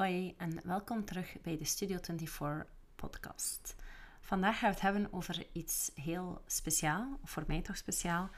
[0.00, 2.66] Hoi en welkom terug bij de Studio 24
[2.96, 3.74] podcast.
[4.20, 8.30] Vandaag gaan we het hebben over iets heel speciaal, voor mij toch speciaal.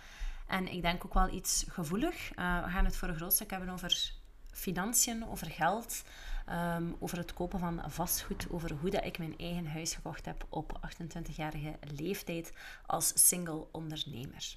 [0.46, 2.37] En ik denk ook wel iets gevoelig.
[2.37, 4.12] Uh, we gaan het voor een groot stuk hebben over
[4.53, 6.03] financiën, over geld,
[6.46, 10.47] ehm, over het kopen van vastgoed, over hoe dat ik mijn eigen huis gekocht heb
[10.49, 12.53] op 28-jarige leeftijd
[12.87, 14.56] als single ondernemer.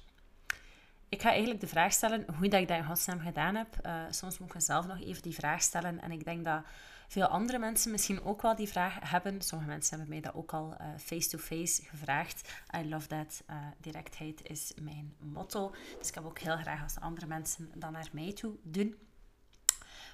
[1.08, 3.86] Ik ga eigenlijk de vraag stellen hoe dat ik dat in godsnaam gedaan heb.
[3.86, 6.00] Uh, soms moet ik mezelf nog even die vraag stellen.
[6.00, 6.64] En ik denk dat
[7.08, 9.42] veel andere mensen misschien ook wel die vraag hebben.
[9.42, 12.62] Sommige mensen hebben mij dat ook al eh, face-to-face gevraagd.
[12.76, 13.42] I love that.
[13.50, 15.74] Uh, directheid is mijn motto.
[15.98, 18.96] Dus ik heb ook heel graag als andere mensen dat naar mij toe doen.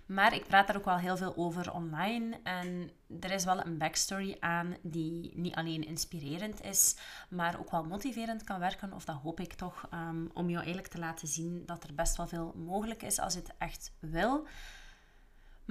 [0.07, 2.41] Maar ik praat daar ook wel heel veel over online.
[2.43, 6.97] En er is wel een backstory aan die niet alleen inspirerend is,
[7.29, 8.93] maar ook wel motiverend kan werken.
[8.93, 9.89] Of dat hoop ik toch.
[9.95, 13.35] Um, om jou eigenlijk te laten zien dat er best wel veel mogelijk is als
[13.35, 14.47] je het echt wil.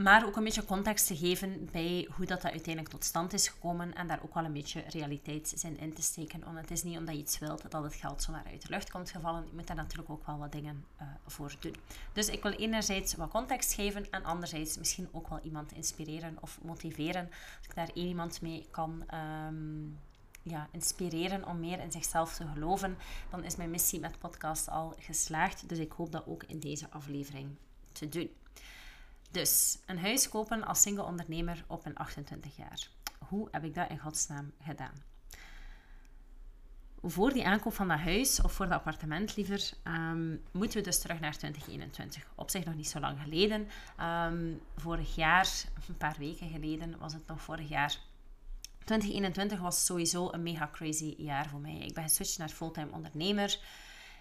[0.02, 3.48] Maar ook een beetje context te geven bij hoe dat, dat uiteindelijk tot stand is
[3.48, 3.96] gekomen.
[3.96, 6.44] En daar ook wel een beetje realiteitszin in te steken.
[6.44, 8.92] Want het is niet omdat je iets wilt dat het geld zomaar uit de lucht
[8.92, 9.46] komt gevallen.
[9.46, 11.76] Je moet daar natuurlijk ook wel wat dingen uh, voor doen.
[12.14, 14.12] Dus ik wil enerzijds wat context geven.
[14.12, 17.30] En anderzijds misschien ook wel iemand inspireren of motiveren.
[17.58, 19.04] Als ik daar iemand mee kan...
[19.48, 20.00] Um,
[20.44, 22.98] ja, inspireren om meer in zichzelf te geloven,
[23.30, 25.70] dan is mijn missie met podcast al geslaagd.
[25.70, 27.50] Dus ik hoop dat ook in deze aflevering
[27.92, 28.30] te doen.
[29.32, 32.88] Dus een huis kopen als single ondernemer op een 28 jaar.
[33.28, 34.94] Hoe heb ik dat in godsnaam gedaan?
[37.04, 41.00] Voor die aankoop van dat huis, of voor dat appartement liever, um, moeten we dus
[41.00, 42.28] terug naar 2021.
[42.36, 43.68] Op zich nog niet zo lang geleden.
[44.00, 45.48] Um, vorig jaar,
[45.88, 47.98] een paar weken geleden, was het nog vorig jaar.
[48.84, 51.78] 2021 was sowieso een mega crazy jaar voor mij.
[51.78, 53.60] Ik ben geswitcht naar fulltime ondernemer.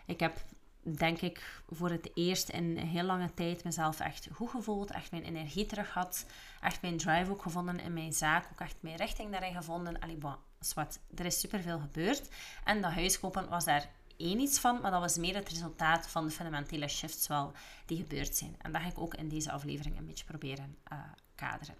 [0.06, 0.44] Ik heb
[0.82, 4.90] denk ik, voor het eerst in heel lange tijd mezelf echt goed gevoeld.
[4.90, 6.26] Echt mijn energie terug had.
[6.60, 8.48] Echt mijn drive ook gevonden in mijn zaak.
[8.52, 9.98] Ook echt mijn richting daarin gevonden.
[10.00, 10.18] Allee,
[10.60, 10.98] zwart.
[11.14, 12.28] Er is superveel gebeurd.
[12.64, 14.80] En dat huis kopen was daar één iets van.
[14.80, 17.52] Maar dat was meer het resultaat van de fundamentele shifts wel
[17.86, 18.54] die gebeurd zijn.
[18.58, 20.98] En dat ga ik ook in deze aflevering een beetje proberen uh,
[21.34, 21.74] kaderen.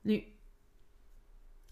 [0.00, 0.24] Nu,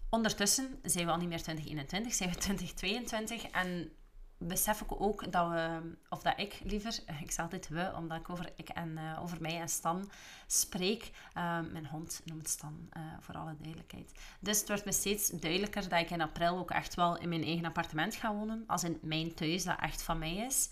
[0.09, 3.43] ondertussen zijn we al niet meer 2021, zijn we 2022.
[3.43, 3.91] En
[4.37, 8.29] besef ik ook dat we, of dat ik liever, ik zeg altijd we, omdat ik
[8.29, 10.11] over ik en uh, over mij en Stan
[10.47, 11.11] spreek.
[11.37, 14.11] Uh, mijn hond noemt Stan, uh, voor alle duidelijkheid.
[14.39, 17.43] Dus het wordt me steeds duidelijker dat ik in april ook echt wel in mijn
[17.43, 18.63] eigen appartement ga wonen.
[18.67, 20.69] Als in mijn thuis, dat echt van mij is.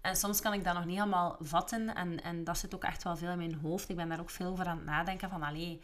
[0.00, 1.94] En soms kan ik dat nog niet helemaal vatten.
[1.94, 3.88] En, en dat zit ook echt wel veel in mijn hoofd.
[3.88, 5.80] Ik ben daar ook veel over aan het nadenken van, allee,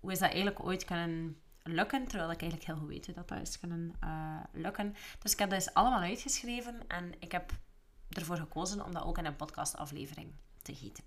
[0.00, 3.40] hoe is dat eigenlijk ooit kunnen lukken, terwijl ik eigenlijk heel goed weet dat, dat
[3.40, 4.94] is kunnen uh, lukken.
[5.18, 7.52] Dus ik heb dat allemaal uitgeschreven en ik heb
[8.08, 10.32] ervoor gekozen om dat ook in een podcastaflevering
[10.62, 11.04] te gieten.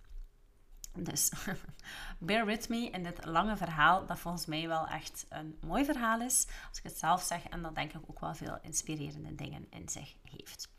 [0.94, 1.32] Dus
[2.20, 6.22] bear with me in dit lange verhaal, dat volgens mij wel echt een mooi verhaal
[6.22, 9.68] is, als ik het zelf zeg, en dat denk ik ook wel veel inspirerende dingen
[9.70, 10.70] in zich heeft.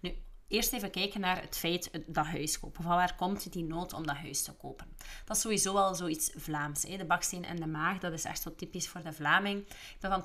[0.00, 0.14] Nu,
[0.48, 2.82] Eerst even kijken naar het feit dat huis kopen.
[2.82, 4.86] Van waar komt die nood om dat huis te kopen?
[5.24, 6.82] Dat is sowieso wel zoiets Vlaams.
[6.82, 6.96] Hè?
[6.96, 9.68] De baksteen en de maag, dat is echt zo typisch voor de Vlaming.
[9.68, 10.24] Ik ben van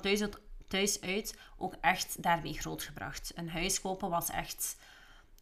[0.68, 3.32] thuis uit, ook echt daarmee grootgebracht.
[3.34, 4.76] Een huis kopen was echt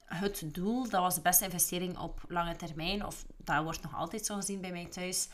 [0.05, 0.89] het doel.
[0.89, 3.07] Dat was de beste investering op lange termijn.
[3.07, 5.29] Of dat wordt nog altijd zo gezien bij mij thuis.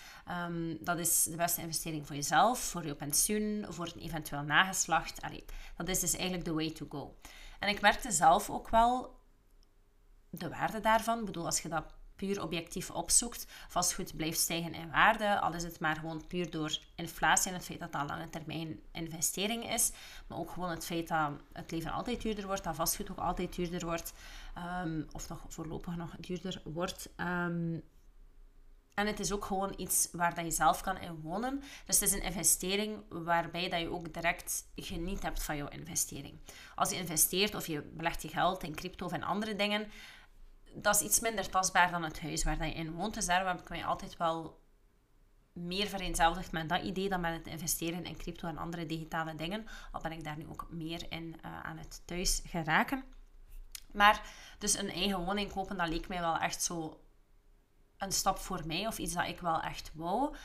[0.49, 5.21] Um, dat is de beste investering voor jezelf, voor je pensioen, voor een eventueel nageslacht.
[5.77, 7.17] Dat is dus eigenlijk the way to go.
[7.59, 9.16] En ik merkte zelf ook wel
[10.39, 11.19] de waarde daarvan.
[11.19, 11.85] Ik bedoel, als je dat
[12.17, 16.79] puur objectief opzoekt, vastgoed blijft stijgen in waarde, al is het maar gewoon puur door
[16.95, 19.93] inflatie en het feit dat dat lange termijn investering is,
[20.27, 23.55] maar ook gewoon het feit dat het leven altijd duurder wordt, dat vastgoed ook altijd
[23.55, 24.13] duurder wordt,
[24.85, 27.09] um, of nog voorlopig nog duurder wordt.
[27.17, 27.83] Um,
[28.97, 31.63] en het is ook gewoon iets waar dat je zelf kan in wonen.
[31.87, 36.39] Dus het is een investering waarbij dat je ook direct geniet hebt van jouw investering.
[36.75, 39.91] Als je investeert of je belegt je geld in crypto of in andere dingen,
[40.83, 43.15] dat is iets minder tastbaar dan het huis waar je in woont.
[43.15, 44.65] Dus daarom heb ik mij altijd wel
[45.53, 49.67] meer vereenzelvigd met dat idee dan met het investeren in crypto en andere digitale dingen.
[49.93, 53.05] Al ben ik daar nu ook meer in uh, aan het thuis geraken.
[53.93, 54.23] Maar
[54.59, 57.01] dus een eigen woning kopen, dat leek mij wel echt zo
[57.99, 58.87] een stap voor mij.
[58.87, 60.37] Of iets dat ik wel echt wou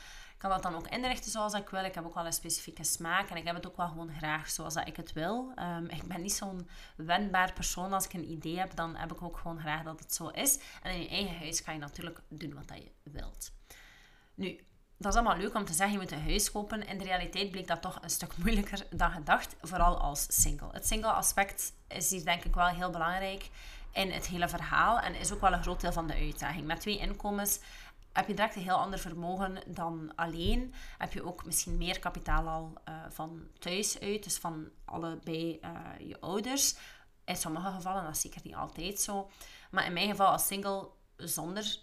[0.42, 1.84] kan dat dan ook inrichten zoals ik wil.
[1.84, 4.50] Ik heb ook wel een specifieke smaak en ik heb het ook wel gewoon graag
[4.50, 5.52] zoals dat ik het wil.
[5.58, 7.92] Um, ik ben niet zo'n wendbaar persoon.
[7.92, 10.58] Als ik een idee heb, dan heb ik ook gewoon graag dat het zo is.
[10.82, 13.52] En in je eigen huis kan je natuurlijk doen wat je wilt.
[14.34, 14.60] Nu,
[14.96, 16.86] dat is allemaal leuk om te zeggen, je moet een huis kopen.
[16.86, 20.68] In de realiteit bleek dat toch een stuk moeilijker dan gedacht, vooral als single.
[20.72, 23.50] Het single aspect is hier denk ik wel heel belangrijk
[23.92, 26.66] in het hele verhaal en is ook wel een groot deel van de uitdaging.
[26.66, 27.60] Met twee inkomens
[28.12, 30.74] heb je direct een heel ander vermogen dan alleen.
[30.98, 36.08] Heb je ook misschien meer kapitaal al uh, van thuis uit, dus van allebei uh,
[36.08, 36.76] je ouders.
[37.24, 39.30] In sommige gevallen, dat is zeker niet altijd zo.
[39.70, 41.78] Maar in mijn geval als single zonder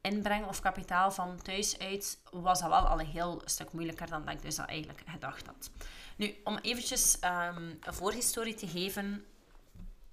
[0.00, 4.24] inbreng of kapitaal van thuis uit, was dat wel al een heel stuk moeilijker dan
[4.24, 5.70] dat ik dus al eigenlijk gedacht had.
[6.16, 9.24] Nu, om eventjes um, een voorhistorie te geven,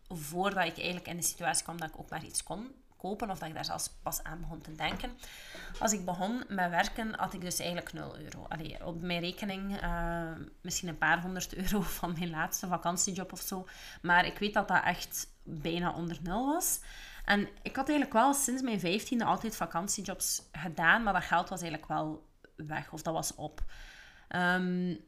[0.08, 3.40] voordat ik eigenlijk in de situatie kwam dat ik ook maar iets kon kopen, of
[3.40, 5.12] dat ik daar zelfs pas aan begon te denken.
[5.80, 8.46] Als ik begon met werken, had ik dus eigenlijk 0 euro.
[8.50, 10.32] Allee, op mijn rekening uh,
[10.62, 13.68] misschien een paar honderd euro van mijn laatste vakantiejob of zo.
[14.02, 16.80] Maar ik weet dat dat echt bijna onder nul was.
[17.26, 21.62] En ik had eigenlijk wel sinds mijn vijftiende altijd vakantiejobs gedaan, maar dat geld was
[21.62, 23.62] eigenlijk wel weg, of dat was op.
[24.36, 25.00] Um,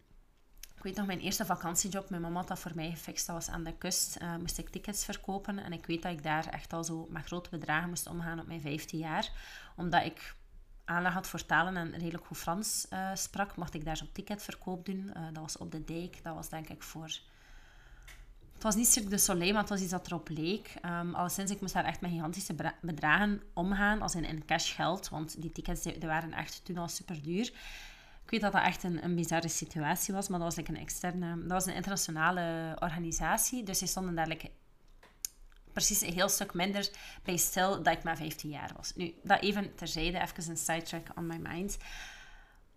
[0.82, 3.28] ik weet nog, mijn eerste vakantiejob, mijn mama had dat voor mij gefixt.
[3.28, 5.60] Dat was aan de kust, uh, moest ik tickets verkopen.
[5.60, 8.48] En ik weet dat ik daar echt al zo met grote bedragen moest omgaan op
[8.48, 9.30] mijn 15 jaar.
[9.76, 10.36] Omdat ik
[10.86, 14.86] aanleg had voor talen en redelijk goed Frans uh, sprak, mocht ik daar zo'n ticketverkoop
[14.86, 15.12] doen.
[15.18, 16.24] Uh, dat was op de dijk.
[16.24, 17.10] Dat was denk ik voor...
[18.54, 20.74] Het was niet Cirque de Soleil, maar het was iets dat erop leek.
[20.86, 25.10] Um, alleszins, ik moest daar echt met gigantische bedragen omgaan, als in, in cash geld.
[25.10, 27.54] Want die tickets die waren echt toen al super duur.
[28.32, 31.38] Weet dat dat echt een, een bizarre situatie was, maar dat was like een externe...
[31.38, 34.38] Dat was een internationale organisatie, dus die stonden daar
[35.74, 36.90] precies een heel stuk minder
[37.24, 38.96] bij stil dat ik maar 15 jaar was.
[38.96, 41.78] Nu, dat even terzijde, even een sidetrack on my mind.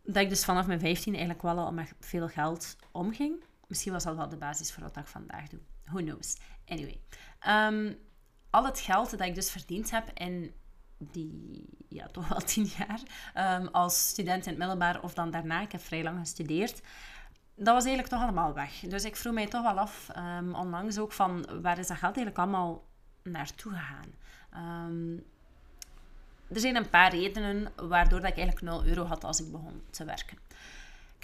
[0.02, 3.44] Dat ik dus vanaf mijn 15 eigenlijk wel al met veel geld omging.
[3.66, 5.60] Misschien was dat wel de basis voor wat ik vandaag doe.
[5.84, 6.36] Who knows?
[6.66, 7.00] Anyway.
[7.48, 7.98] Um,
[8.50, 10.54] al het geld dat ik dus verdiend heb in
[10.98, 13.00] die ja, toch wel tien jaar
[13.60, 15.60] um, als student in het middelbaar of dan daarna.
[15.60, 16.82] Ik heb vrij lang gestudeerd.
[17.56, 18.80] Dat was eigenlijk toch allemaal weg.
[18.80, 22.16] Dus ik vroeg mij toch wel af, um, onlangs ook, van waar is dat geld
[22.16, 22.84] eigenlijk allemaal
[23.22, 24.12] naartoe gegaan?
[24.86, 25.24] Um,
[26.48, 29.82] er zijn een paar redenen waardoor dat ik eigenlijk 0 euro had als ik begon
[29.90, 30.38] te werken.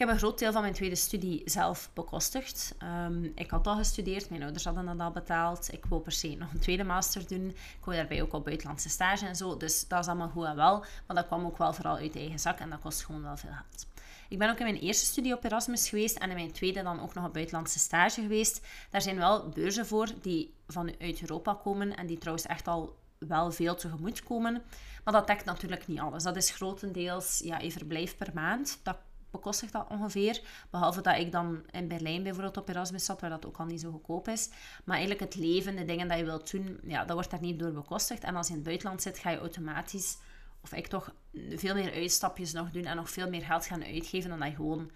[0.01, 2.75] Ik heb een groot deel van mijn tweede studie zelf bekostigd.
[3.07, 5.73] Um, ik had al gestudeerd, mijn ouders hadden dat al betaald.
[5.73, 7.49] Ik wou per se nog een tweede master doen.
[7.49, 9.57] Ik wou daarbij ook al buitenlandse stage en zo.
[9.57, 10.79] Dus dat is allemaal goed en wel.
[10.79, 13.51] Maar dat kwam ook wel vooral uit eigen zak en dat kost gewoon wel veel
[13.51, 13.87] geld.
[14.29, 17.01] Ik ben ook in mijn eerste studie op Erasmus geweest en in mijn tweede dan
[17.01, 18.67] ook nog op buitenlandse stage geweest.
[18.91, 23.53] Daar zijn wel beurzen voor die vanuit Europa komen en die trouwens echt al wel
[23.53, 24.63] veel tegemoet komen.
[25.05, 26.23] Maar dat dekt natuurlijk niet alles.
[26.23, 28.81] Dat is grotendeels ja, je verblijf per maand.
[28.83, 28.97] Dat
[29.31, 30.41] bekostigt dat ongeveer.
[30.71, 33.81] Behalve dat ik dan in Berlijn bijvoorbeeld op Erasmus zat, waar dat ook al niet
[33.81, 34.49] zo goedkoop is.
[34.85, 37.59] Maar eigenlijk het leven, de dingen dat je wilt doen, ja, dat wordt daar niet
[37.59, 38.23] door bekostigd.
[38.23, 40.19] En als je in het buitenland zit, ga je automatisch,
[40.61, 41.15] of ik toch,
[41.51, 44.55] veel meer uitstapjes nog doen en nog veel meer geld gaan uitgeven dan dat je
[44.55, 44.91] gewoon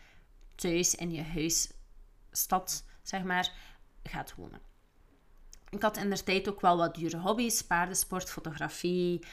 [0.54, 3.52] thuis in je huisstad, zeg maar,
[4.02, 4.60] gaat wonen.
[5.70, 9.24] Ik had in tijd ook wel wat dure hobby's, paardensport, fotografie,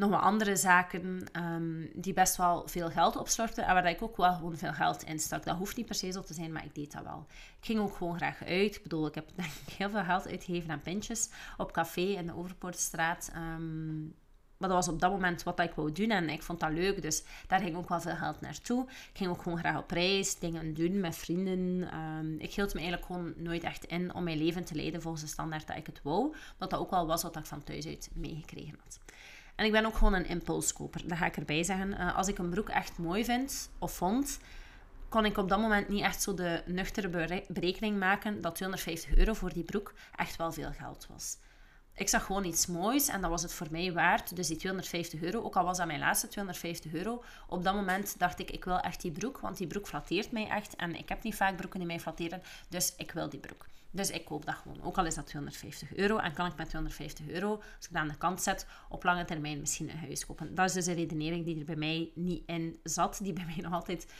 [0.00, 4.16] nog wat andere zaken um, die best wel veel geld opstorten en waar ik ook
[4.16, 5.44] wel gewoon veel geld in stak.
[5.44, 7.26] Dat hoeft niet per se zo te zijn, maar ik deed dat wel.
[7.60, 8.76] Ik ging ook gewoon graag uit.
[8.76, 12.26] Ik bedoel, ik heb denk ik heel veel geld uitgegeven aan pintjes op café in
[12.26, 13.30] de Overpoortstraat.
[13.36, 14.14] Um,
[14.56, 17.02] maar dat was op dat moment wat ik wou doen en ik vond dat leuk,
[17.02, 18.86] dus daar ging ook wel veel geld naartoe.
[18.88, 21.94] Ik ging ook gewoon graag op reis, dingen doen met vrienden.
[21.98, 25.22] Um, ik hield me eigenlijk gewoon nooit echt in om mijn leven te leiden volgens
[25.22, 26.34] de standaard dat ik het wou.
[26.58, 28.98] Dat dat ook wel was wat ik van thuis uit meegekregen had.
[29.60, 31.90] En ik ben ook gewoon een impulskoper, dat ga ik erbij zeggen.
[31.90, 34.40] Uh, als ik een broek echt mooi vind of vond,
[35.08, 37.08] kon ik op dat moment niet echt zo de nuchtere
[37.48, 41.36] berekening maken dat 250 euro voor die broek echt wel veel geld was.
[41.94, 44.36] Ik zag gewoon iets moois en dat was het voor mij waard.
[44.36, 48.18] Dus die 250 euro, ook al was dat mijn laatste 250 euro, op dat moment
[48.18, 50.76] dacht ik, ik wil echt die broek, want die broek flatteert mij echt.
[50.76, 53.66] En ik heb niet vaak broeken die mij flatteren, dus ik wil die broek.
[53.90, 54.82] Dus ik koop dat gewoon.
[54.82, 56.16] Ook al is dat 250 euro.
[56.16, 59.24] En kan ik met 250 euro, als ik dat aan de kant zet, op lange
[59.24, 60.54] termijn misschien een huis kopen.
[60.54, 63.18] Dat is dus een redenering die er bij mij niet in zat.
[63.22, 64.12] Die bij mij nog altijd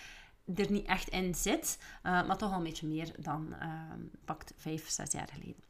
[0.54, 1.78] er niet echt in zit.
[1.80, 3.82] Uh, maar toch al een beetje meer dan uh,
[4.24, 5.62] pakt 5, 6 jaar geleden.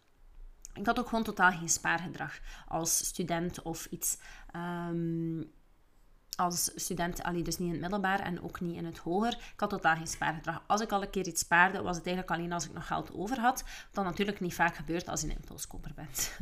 [0.74, 4.18] Ik had ook gewoon totaal geen spaargedrag als student of iets.
[4.56, 5.52] Um,
[6.36, 9.32] als student, allee, dus niet in het middelbaar en ook niet in het hoger.
[9.32, 10.62] Ik had totaal geen spaargedrag.
[10.66, 13.14] Als ik al een keer iets spaarde, was het eigenlijk alleen als ik nog geld
[13.14, 13.64] over had.
[13.92, 16.38] Wat natuurlijk niet vaak gebeurt als je een impulskoper bent.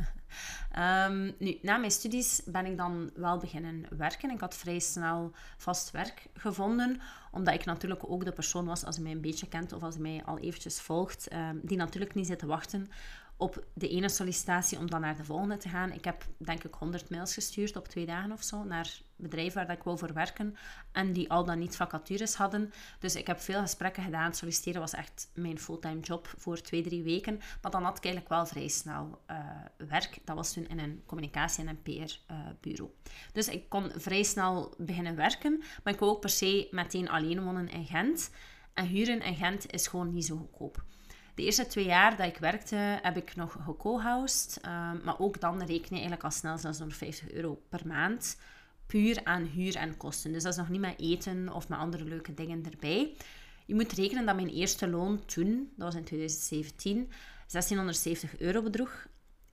[0.79, 4.31] um, nu, na mijn studies ben ik dan wel beginnen werken.
[4.31, 8.97] Ik had vrij snel vast werk gevonden, omdat ik natuurlijk ook de persoon was, als
[8.97, 12.15] je mij een beetje kent of als je mij al eventjes volgt, um, die natuurlijk
[12.15, 12.91] niet zit te wachten
[13.41, 15.93] op de ene sollicitatie om dan naar de volgende te gaan.
[15.93, 19.77] Ik heb denk ik 100 mails gestuurd op twee dagen of zo naar bedrijven waar
[19.77, 20.57] ik wou voor werken
[20.93, 22.73] en die al dan niet vacatures hadden.
[22.99, 24.35] Dus ik heb veel gesprekken gedaan.
[24.35, 27.41] Solliciteren was echt mijn fulltime job voor twee, drie weken.
[27.63, 29.39] Maar dan had ik eigenlijk wel vrij snel uh,
[29.89, 30.19] werk.
[30.25, 32.91] Dat was toen in een communicatie- en een PR-bureau.
[33.33, 37.45] dus ik kon vrij snel beginnen werken, maar ik wou ook per se meteen alleen
[37.45, 38.31] wonen in Gent.
[38.75, 40.85] En huren in Gent is gewoon niet zo goedkoop.
[41.39, 44.59] De eerste twee jaar dat ik werkte, heb ik nog geco-housed.
[44.63, 48.39] Ehm, maar ook dan reken je eigenlijk al snel 650 euro per maand.
[48.87, 50.33] Puur aan huur en kosten.
[50.33, 53.15] Dus dat is nog niet met eten of met andere leuke dingen erbij.
[53.67, 57.11] Je moet rekenen dat mijn eerste loon toen, dat was in 2017,
[57.47, 59.07] 1670 euro bedroeg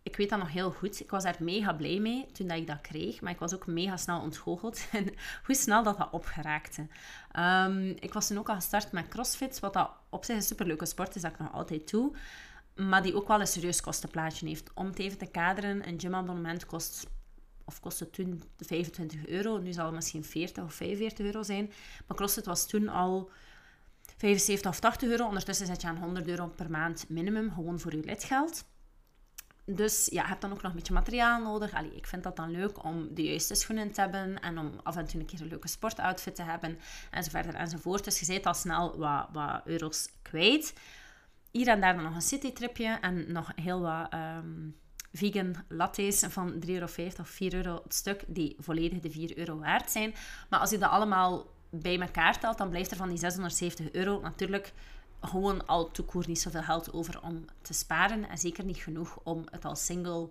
[0.05, 0.99] ik weet dat nog heel goed.
[0.99, 3.21] Ik was daar mega blij mee toen dat ik dat kreeg.
[3.21, 4.87] Maar ik was ook mega snel ontgoocheld.
[4.91, 5.13] En
[5.45, 6.87] hoe snel dat dat opgeraakte.
[7.39, 9.59] Um, ik was toen ook al gestart met CrossFit.
[9.59, 12.15] Wat dat op zich een superleuke sport is, dat ik nog altijd doe.
[12.75, 14.71] Maar die ook wel een serieus kostenplaatje heeft.
[14.73, 17.07] Om het even te kaderen, een gymabonnement kost...
[17.67, 19.57] Of kostte toen 25 euro.
[19.57, 21.71] Nu zal het misschien 40 of 45 euro zijn.
[22.07, 23.29] Maar CrossFit was toen al...
[24.17, 25.25] 75 of 80 euro.
[25.27, 28.65] Ondertussen zet je aan 100 euro per maand minimum, gewoon voor je lidgeld.
[29.65, 31.73] Dus ja, je hebt dan ook nog een beetje materiaal nodig.
[31.73, 34.95] Allee, ik vind dat dan leuk om de juiste schoenen te hebben en om af
[34.95, 36.79] en toe een keer een leuke sportoutfit te hebben
[37.11, 38.03] en zo verder enzovoort.
[38.03, 40.73] Dus je zit al snel wat, wat euro's kwijt.
[41.51, 44.75] Hier en daar dan nog een citytripje en nog heel wat um,
[45.13, 46.85] vegan lattes van 3,50 euro
[47.19, 50.13] of 4 euro het stuk, die volledig de 4 euro waard zijn.
[50.49, 54.19] Maar als je dat allemaal bij elkaar telt, dan blijft er van die 670 euro
[54.19, 54.73] natuurlijk
[55.21, 58.29] gewoon al toekoer niet zoveel geld over om te sparen.
[58.29, 60.29] En zeker niet genoeg om het als single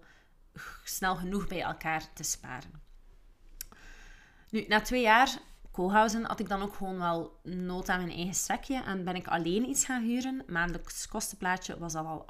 [0.84, 2.82] snel genoeg bij elkaar te sparen.
[4.50, 5.38] Nu, na twee jaar
[5.72, 9.26] co-housen had ik dan ook gewoon wel nood aan mijn eigen strekje en ben ik
[9.26, 10.42] alleen iets gaan huren.
[10.46, 12.26] Maandelijks kostenplaatje was al al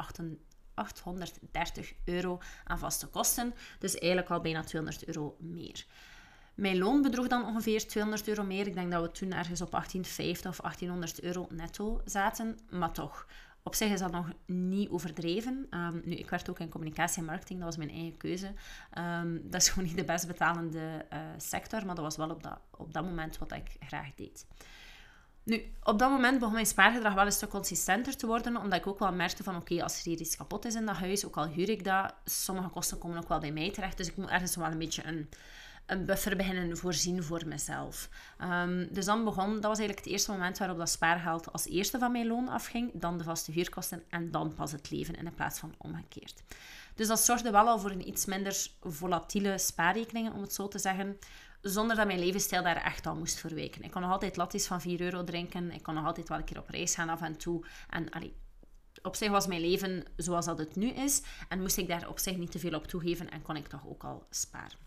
[0.75, 3.55] 830 euro aan vaste kosten.
[3.79, 5.87] Dus eigenlijk al bijna 200 euro meer.
[6.55, 8.67] Mijn loon bedroeg dan ongeveer 200 euro meer.
[8.67, 12.59] Ik denk dat we toen ergens op 1850 of 1800 euro netto zaten.
[12.71, 13.27] Maar toch,
[13.63, 15.67] op zich is dat nog niet overdreven.
[15.71, 18.53] Um, nu, ik werd ook in communicatie en marketing, dat was mijn eigen keuze.
[18.99, 22.43] Um, dat is gewoon niet de best betalende uh, sector, maar dat was wel op
[22.43, 24.47] dat, op dat moment wat ik graag deed.
[25.43, 28.87] Nu, op dat moment begon mijn spaargedrag wel een stuk consistenter te worden, omdat ik
[28.87, 31.37] ook wel merkte van oké, als er hier iets kapot is in dat huis, ook
[31.37, 33.97] al huur ik dat, sommige kosten komen ook wel bij mij terecht.
[33.97, 35.29] Dus ik moet ergens wel een beetje een
[35.87, 38.09] een buffer beginnen voorzien voor mezelf.
[38.43, 41.99] Um, dus dan begon, dat was eigenlijk het eerste moment waarop dat spaargeld als eerste
[41.99, 45.59] van mijn loon afging, dan de vaste huurkosten en dan pas het leven in plaats
[45.59, 46.43] van omgekeerd.
[46.95, 50.79] Dus dat zorgde wel al voor een iets minder volatiele spaarrekeningen, om het zo te
[50.79, 51.19] zeggen
[51.61, 53.83] zonder dat mijn levensstijl daar echt al moest verwijken.
[53.83, 55.71] Ik kon nog altijd latties van 4 euro drinken.
[55.71, 57.65] Ik kon nog altijd wel een keer op reis gaan af en toe.
[57.89, 58.09] En
[59.03, 61.23] op zich was mijn leven zoals dat het nu is.
[61.49, 63.87] En moest ik daar op zich niet te veel op toegeven en kon ik toch
[63.87, 64.79] ook al sparen.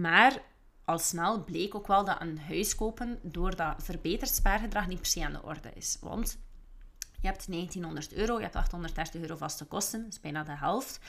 [0.00, 0.42] Maar
[0.84, 5.06] al snel bleek ook wel dat een huis kopen door dat verbeterd spaargedrag niet per
[5.06, 5.98] se aan de orde is.
[6.00, 6.38] Want
[7.20, 11.00] je hebt 1900 euro, je hebt 830 euro vaste kosten, dat is bijna de helft.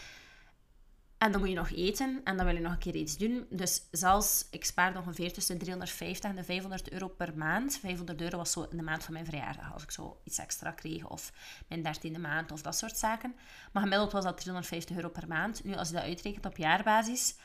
[1.23, 3.45] En dan moet je nog eten en dan wil je nog een keer iets doen.
[3.49, 7.77] Dus zelfs, ik spaarde ongeveer tussen 350 en de 500 euro per maand.
[7.77, 10.71] 500 euro was zo in de maand van mijn verjaardag, als ik zo iets extra
[10.71, 11.09] kreeg.
[11.09, 11.31] Of
[11.67, 13.35] mijn dertiende maand of dat soort zaken.
[13.71, 15.63] Maar gemiddeld was dat 350 euro per maand.
[15.63, 17.35] Nu, als je dat uitrekent op jaarbasis,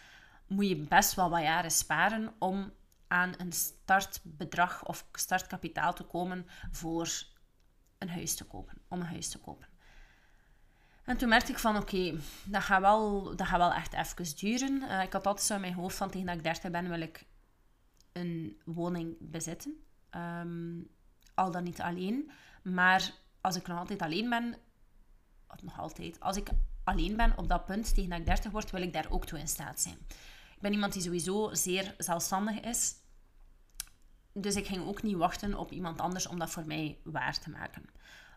[0.49, 2.73] moet je best wel wat jaren sparen om
[3.07, 7.09] aan een startbedrag of startkapitaal te komen voor
[7.99, 9.69] een huis te kopen, om een huis te kopen.
[11.05, 14.83] En toen merkte ik van, oké, dat, gaat wel, dat gaat wel echt even duren.
[14.83, 17.01] Uh, ik had altijd zo in mijn hoofd van, tegen dat ik 30 ben, wil
[17.01, 17.27] ik
[18.13, 19.85] een woning bezitten.
[20.11, 20.91] Um,
[21.35, 22.31] al dan niet alleen.
[22.63, 24.57] Maar als ik nog altijd alleen ben,
[25.63, 26.49] nog altijd, als ik
[26.85, 29.39] alleen ben op dat punt, tegen dat ik 30 word, wil ik daar ook toe
[29.39, 29.99] in staat zijn.
[30.59, 32.95] Ik ben iemand die sowieso zeer zelfstandig is.
[34.33, 37.51] Dus ik ging ook niet wachten op iemand anders om dat voor mij waar te
[37.51, 37.85] maken.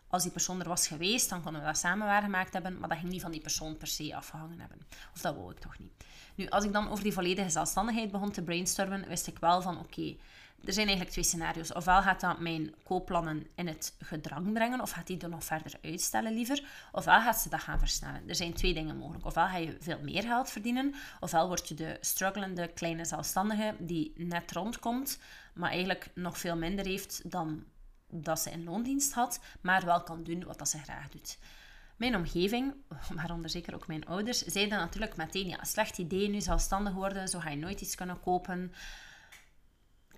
[0.08, 2.98] Als die persoon er was geweest, dan konden we dat samen waargemaakt hebben, maar dat
[2.98, 4.78] ging niet van die persoon per se afgehangen hebben.
[5.14, 5.92] Of dat wou ik toch niet.
[6.34, 9.78] Nu, als ik dan over die volledige zelfstandigheid begon te brainstormen, wist ik wel van
[9.78, 10.16] oké,
[10.64, 11.72] er zijn eigenlijk twee scenario's.
[11.72, 15.72] Ofwel gaat dat mijn koopplannen in het gedrang brengen, of gaat die er nog verder
[15.82, 18.28] uitstellen liever, ofwel gaat ze dat gaan versnellen.
[18.28, 19.24] Er zijn twee dingen mogelijk.
[19.24, 24.12] Ofwel ga je veel meer geld verdienen, ofwel word je de strugglende kleine zelfstandige die
[24.16, 25.18] net rondkomt,
[25.54, 27.64] maar eigenlijk nog veel minder heeft dan
[28.10, 31.38] dat ze in loondienst had, maar wel kan doen wat dat ze graag doet.
[31.96, 32.74] Mijn omgeving,
[33.16, 37.38] waaronder zeker ook mijn ouders, zeiden natuurlijk meteen, ja, slecht idee, nu zelfstandig worden, zo
[37.38, 38.72] ga je nooit iets kunnen kopen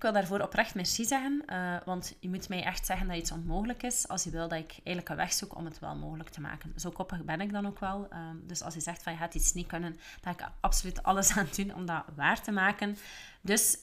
[0.04, 1.42] wil daarvoor oprecht merci zeggen.
[1.46, 4.08] Uh, want je moet mij echt zeggen dat iets onmogelijk is.
[4.08, 6.72] Als je wil dat ik eigenlijk een weg zoek om het wel mogelijk te maken.
[6.76, 8.08] Zo koppig ben ik dan ook wel.
[8.12, 11.02] Uh, dus als je zegt van je gaat iets niet kunnen, dan ga ik absoluut
[11.02, 12.96] alles aan doen om dat waar te maken.
[13.40, 13.76] Dus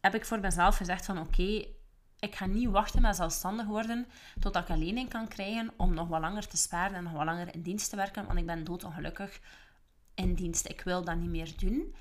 [0.00, 1.64] heb ik voor mezelf gezegd van oké,
[2.18, 4.06] ik ga niet wachten met zelfstandig worden
[4.40, 7.24] totdat ik een lening kan krijgen om nog wat langer te sparen en nog wat
[7.24, 8.26] langer in dienst te werken.
[8.26, 9.40] Want ik ben doodongelukkig
[10.14, 10.68] in dienst.
[10.68, 11.94] Ik wil dat niet meer doen.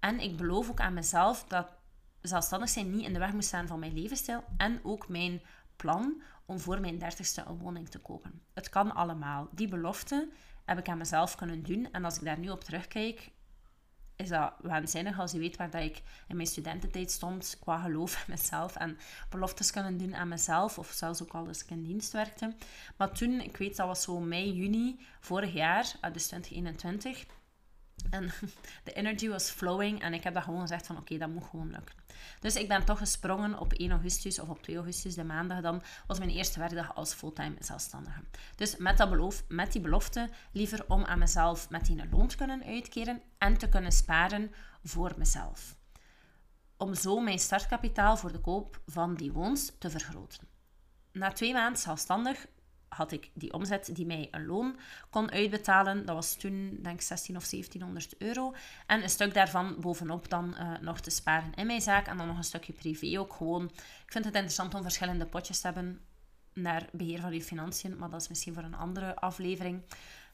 [0.00, 1.66] En ik beloof ook aan mezelf dat
[2.22, 5.40] zelfstandig zijn niet in de weg moet staan van mijn levensstijl en ook mijn
[5.76, 8.42] plan om voor mijn dertigste een woning te kopen.
[8.52, 9.48] Het kan allemaal.
[9.52, 10.28] Die belofte
[10.64, 11.88] heb ik aan mezelf kunnen doen.
[11.92, 13.30] En als ik daar nu op terugkijk,
[14.16, 18.24] is dat waanzinnig als je weet waar dat ik in mijn studententijd stond qua geloof
[18.26, 18.98] in mezelf en
[19.30, 22.54] beloftes kunnen doen aan mezelf, of zelfs ook al als ik in dienst werkte.
[22.96, 27.26] Maar toen, ik weet dat was zo mei, juni vorig jaar, dus 2021,
[28.10, 28.30] en
[28.84, 31.70] de energy was flowing en ik heb dat gewoon gezegd van oké, dat moet gewoon
[31.70, 31.94] lukken.
[32.40, 35.82] Dus ik ben toch gesprongen op 1 augustus of op 2 augustus, de maandag dan,
[36.06, 38.20] was mijn eerste werkdag als fulltime zelfstandige.
[38.56, 42.36] Dus met, dat beloof, met die belofte liever om aan mezelf met een loon te
[42.36, 44.50] kunnen uitkeren en te kunnen sparen
[44.84, 45.76] voor mezelf.
[46.76, 50.48] Om zo mijn startkapitaal voor de koop van die woons te vergroten.
[51.12, 52.46] Na twee maanden zelfstandig
[52.96, 54.76] had ik die omzet die mij een loon
[55.10, 56.06] kon uitbetalen.
[56.06, 58.54] Dat was toen, denk ik, 16 of 1700 euro.
[58.86, 62.06] En een stuk daarvan bovenop dan uh, nog te sparen in mijn zaak.
[62.06, 63.64] En dan nog een stukje privé ook gewoon.
[64.04, 66.00] Ik vind het interessant om verschillende potjes te hebben
[66.54, 67.96] naar beheer van je financiën.
[67.98, 69.82] Maar dat is misschien voor een andere aflevering.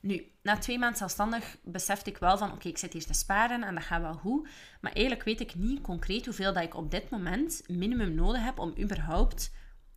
[0.01, 3.63] Nu, na twee maanden zelfstandig besefte ik wel van, oké, ik zit hier te sparen
[3.63, 4.49] en dat gaat wel goed.
[4.81, 8.59] Maar eigenlijk weet ik niet concreet hoeveel dat ik op dit moment minimum nodig heb
[8.59, 9.51] om überhaupt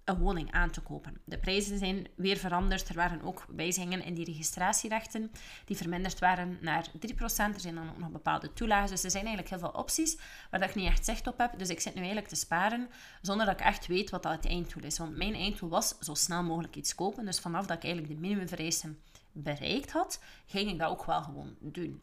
[0.05, 1.21] een woning aan te kopen.
[1.25, 2.89] De prijzen zijn weer veranderd.
[2.89, 5.31] Er waren ook wijzigingen in die registratierechten
[5.65, 6.91] die verminderd waren naar 3%.
[7.17, 8.89] Er zijn dan ook nog bepaalde toelagen.
[8.89, 10.17] Dus er zijn eigenlijk heel veel opties
[10.49, 11.57] waar ik niet echt zicht op heb.
[11.57, 12.89] Dus ik zit nu eigenlijk te sparen
[13.21, 14.97] zonder dat ik echt weet wat dat het einddoel is.
[14.97, 17.25] Want mijn einddoel was zo snel mogelijk iets kopen.
[17.25, 18.99] Dus vanaf dat ik eigenlijk de minimumvereisten
[19.31, 22.01] bereikt had, ging ik dat ook wel gewoon doen.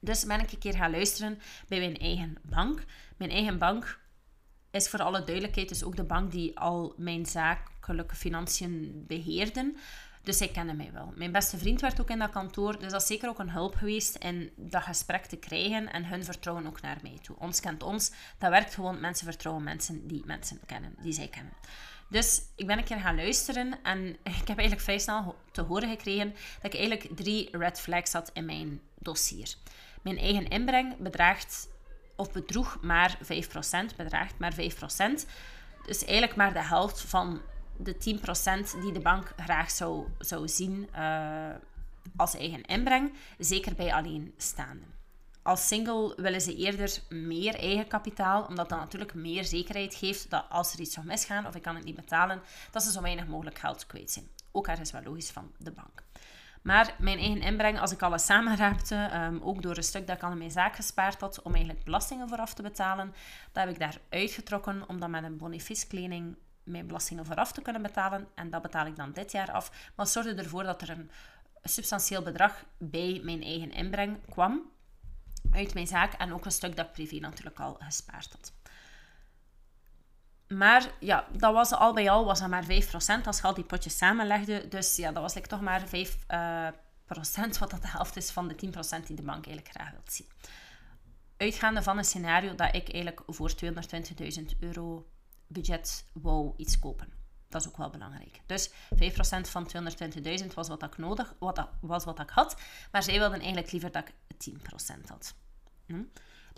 [0.00, 1.38] Dus ben ik een keer gaan luisteren
[1.68, 2.84] bij mijn eigen bank.
[3.16, 4.00] Mijn eigen bank
[4.70, 9.76] is voor alle duidelijkheid dus ook de bank die al mijn zakelijke financiën beheerden.
[10.22, 11.12] Dus zij kennen mij wel.
[11.16, 13.74] Mijn beste vriend werd ook in dat kantoor, dus dat is zeker ook een hulp
[13.74, 17.36] geweest in dat gesprek te krijgen en hun vertrouwen ook naar mij toe.
[17.38, 19.00] Ons kent ons, dat werkt gewoon.
[19.00, 21.52] Mensen vertrouwen mensen die mensen kennen, die zij kennen.
[22.08, 24.06] Dus ik ben een keer gaan luisteren en
[24.40, 28.30] ik heb eigenlijk vrij snel te horen gekregen dat ik eigenlijk drie red flags had
[28.32, 29.54] in mijn dossier.
[30.02, 31.68] Mijn eigen inbreng bedraagt
[32.20, 34.56] of bedroeg maar 5%, bedraagt maar 5%.
[35.86, 37.40] Dus eigenlijk maar de helft van
[37.76, 41.48] de 10% die de bank graag zou, zou zien uh,
[42.16, 44.98] als eigen inbreng, zeker bij alleenstaanden.
[45.42, 50.44] Als single willen ze eerder meer eigen kapitaal, omdat dat natuurlijk meer zekerheid geeft dat
[50.48, 53.26] als er iets zou misgaan of ik kan het niet betalen, dat ze zo weinig
[53.26, 54.28] mogelijk geld kwijt zijn.
[54.52, 56.02] Ook ergens wel logisch van de bank.
[56.62, 60.22] Maar mijn eigen inbreng, als ik alles samenraapte, um, ook door een stuk dat ik
[60.22, 63.14] al in mijn zaak gespaard had, om eigenlijk belastingen vooraf te betalen,
[63.52, 67.82] dat heb ik daar uitgetrokken om dan met een bonifisklening mijn belastingen vooraf te kunnen
[67.82, 68.28] betalen.
[68.34, 69.90] En dat betaal ik dan dit jaar af.
[69.96, 71.10] Maar zorgde ervoor dat er een
[71.62, 74.70] substantieel bedrag bij mijn eigen inbreng kwam
[75.52, 78.52] uit mijn zaak en ook een stuk dat privé natuurlijk al gespaard had.
[80.54, 82.66] Maar ja, dat was al bij al was dat maar 5%
[83.24, 84.68] als je al die potjes samenlegde.
[84.68, 88.16] Dus ja, dat was like, toch maar 5%, uh, eh, procent, wat dat de helft
[88.16, 90.28] is van de 10% die de bank eigenlijk graag wil zien.
[91.36, 95.10] Uitgaande van een scenario dat ik eigenlijk voor 220.000 euro
[95.46, 97.12] budget wou iets kopen.
[97.48, 98.40] Dat is ook wel belangrijk.
[98.46, 98.72] Dus 5%
[99.40, 99.70] van
[100.40, 102.56] 220.000 was wat ik nodig wat dat, was wat ik had.
[102.92, 105.34] Maar zij wilden eigenlijk liever dat ik 10% had.
[105.86, 106.02] Hm?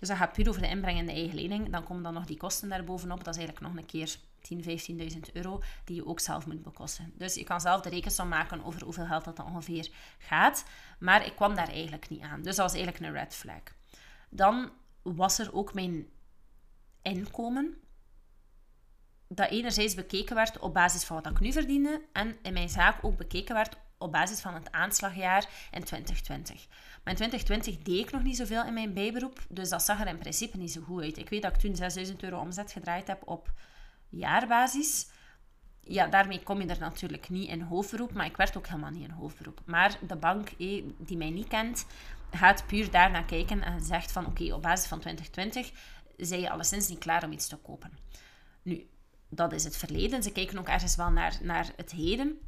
[0.02, 1.70] Dus dat gaat puur over de inbreng in de eigen lening.
[1.70, 3.24] Dan komen dan nog die kosten daarbovenop.
[3.24, 4.16] Dat is eigenlijk nog een keer
[4.52, 7.12] 10.000, 15.000 euro die je ook zelf moet bekosten.
[7.14, 10.64] Dus je kan zelf de rekensom maken over hoeveel geld dat ongeveer gaat.
[10.98, 12.42] Maar ik kwam daar eigenlijk niet aan.
[12.42, 13.62] Dus dat was eigenlijk een red flag.
[14.28, 14.70] Dan
[15.02, 16.06] was er ook mijn
[17.02, 17.76] inkomen.
[19.28, 22.02] Dat enerzijds bekeken werd op basis van wat ik nu verdiende.
[22.12, 26.66] En in mijn zaak ook bekeken werd op basis van het aanslagjaar in 2020.
[27.04, 30.06] Maar in 2020 deed ik nog niet zoveel in mijn bijberoep, dus dat zag er
[30.06, 31.18] in principe niet zo goed uit.
[31.18, 33.52] Ik weet dat ik toen 6000 euro omzet gedraaid heb op
[34.08, 35.06] jaarbasis.
[35.80, 39.08] Ja, daarmee kom je er natuurlijk niet in hoofdberoep, maar ik werd ook helemaal niet
[39.08, 39.60] in hoofdberoep.
[39.64, 41.86] Maar de bank eh, die mij niet kent,
[42.30, 45.72] gaat puur daarna kijken en zegt van oké, op basis van 2020
[46.16, 47.98] zijn je alleszins niet klaar om iets te kopen.
[48.62, 48.86] Nu,
[49.28, 50.22] dat is het verleden.
[50.22, 52.40] Ze kijken ook ergens wel naar, naar het heden.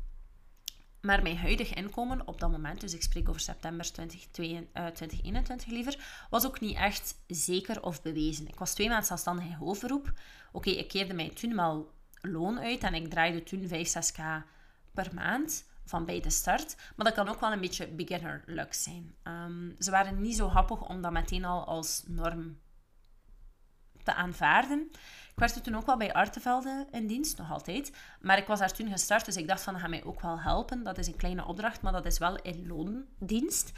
[1.05, 6.27] Maar mijn huidige inkomen op dat moment, dus ik spreek over september 2021 uh, liever,
[6.31, 8.49] was ook niet echt zeker of bewezen.
[8.49, 10.12] Ik was twee maanden zelfstandig in hoofdberoep.
[10.53, 14.23] Oké, ik keerde mij toen wel loon uit en ik draaide toen 5, 6k
[14.93, 16.77] per maand van bij de start.
[16.97, 19.14] Maar dat kan ook wel een beetje beginner luck zijn.
[19.23, 22.59] Ehm, ze waren niet zo happig om dat meteen al als norm
[24.03, 24.90] te aanvaarden.
[25.35, 27.92] Ik werd toen ook wel bij Artevelde in dienst, nog altijd.
[28.20, 30.40] Maar ik was daar toen gestart, dus ik dacht van, dat gaat mij ook wel
[30.40, 30.83] helpen.
[30.83, 33.73] Dat is een kleine opdracht, maar dat is wel in loondienst.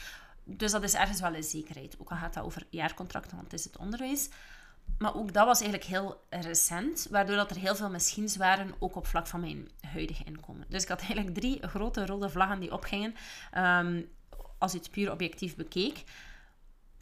[0.45, 1.97] Dus dat is ergens wel een zekerheid.
[2.01, 4.29] Ook al gaat dat over jaarcontracten, want het is het onderwijs.
[4.99, 8.97] Maar ook dat was eigenlijk heel recent, waardoor dat er heel veel misschiens waren, ook
[8.97, 10.66] op vlak van mijn huidige inkomen.
[10.69, 13.14] Dus ik had eigenlijk drie grote rode vlaggen die opgingen,
[13.59, 14.09] um,
[14.59, 16.05] als je het puur objectief bekeek.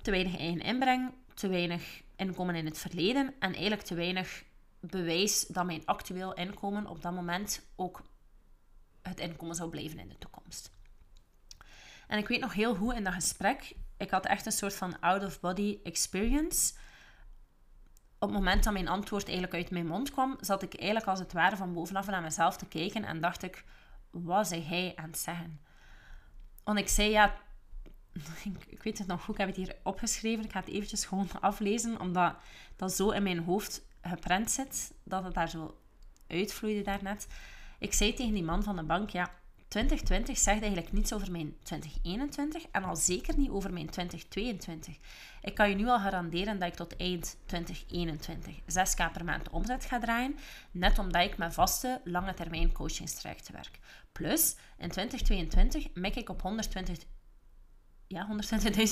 [0.03, 4.45] Te weinig eigen inbreng, te weinig inkomen in het verleden en eigenlijk te weinig
[4.81, 8.03] bewijs dat mijn actueel inkomen op dat moment ook
[9.03, 10.73] het inkomen zou blijven in de toekomst.
[12.07, 15.01] En ik weet nog heel goed in dat gesprek, ik had echt een soort van
[15.01, 16.75] out-of-body experience.
[18.19, 21.19] Op het moment dat mijn antwoord eigenlijk uit mijn mond kwam, zat ik eigenlijk als
[21.19, 23.65] het ware van bovenaf naar mezelf te kijken en dacht ik,
[24.11, 25.61] wat zei hij aan het zeggen?
[26.65, 27.35] Want ik zei, ja,
[28.69, 30.45] ik, weet het nog goed, ik heb het hier opgeschreven.
[30.45, 32.37] Ik ga het eventjes gewoon aflezen, omdat
[32.77, 35.77] dat zo in mijn hoofd geprent zit, dat het daar zo
[36.27, 37.27] uitvloeide daarnet.
[37.79, 39.31] Ik zei tegen die man van de bank, ja,
[39.69, 44.97] 2020 zegt eigenlijk niets over mijn 2021 en al zeker niet over mijn 2022.
[45.43, 49.85] Ik kan je nu al garanderen dat ik tot eind 2021 6k per maand omzet
[49.85, 50.37] ga draaien,
[50.71, 53.79] net omdat ik met vaste lange termijn coachingstrajecten werk.
[54.13, 56.99] Plus, in 2022 mik ik op 120
[58.07, 58.29] ja,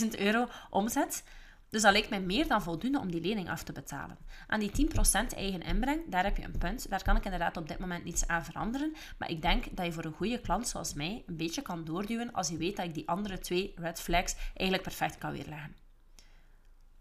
[0.03, 1.25] 120.000 euro omzet.
[1.73, 4.19] Dus dat lijkt mij meer dan voldoende om die lening af te betalen.
[4.47, 4.93] Aan die 10%
[5.37, 6.91] eigen inbreng, daar heb je een punt.
[6.91, 8.95] Daar kan ik inderdaad op dit moment niets aan veranderen.
[9.19, 12.33] Maar ik denk dat je voor een goede klant zoals mij een beetje kan doorduwen
[12.33, 15.77] als je weet dat ik die andere twee red flags eigenlijk perfect kan weerleggen.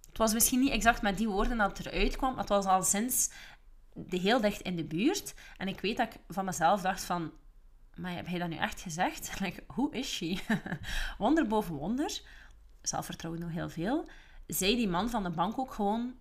[0.07, 2.65] Het was misschien niet exact met die woorden dat het eruit kwam, maar het was
[2.65, 3.31] al sinds
[3.93, 5.33] de heel dicht in de buurt.
[5.57, 7.31] En ik weet dat ik van mezelf dacht van,
[8.01, 9.31] maar heb jij dat nu echt gezegd?
[9.75, 10.39] Hoe is she?
[11.17, 12.21] wonder boven wonder.
[12.81, 14.09] Zelfvertrouwen nog heel veel.
[14.47, 16.13] Zei die man van de bank ook gewoon...